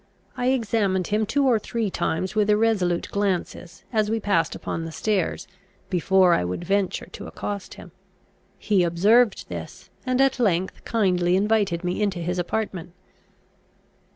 I 0.35 0.47
examined 0.47 1.05
him 1.09 1.27
two 1.27 1.45
or 1.45 1.59
three 1.59 1.91
times 1.91 2.33
with 2.33 2.49
irresolute 2.49 3.07
glances, 3.11 3.83
as 3.93 4.09
we 4.09 4.19
passed 4.19 4.55
upon 4.55 4.83
the 4.83 4.91
stairs, 4.91 5.47
before 5.91 6.33
I 6.33 6.43
would 6.43 6.63
venture 6.63 7.05
to 7.11 7.27
accost 7.27 7.75
him. 7.75 7.91
He 8.57 8.81
observed 8.81 9.47
this, 9.47 9.91
and 10.03 10.19
at 10.19 10.39
length 10.39 10.83
kindly 10.85 11.35
invited 11.35 11.83
me 11.83 12.01
into 12.01 12.17
his 12.17 12.39
apartment. 12.39 12.93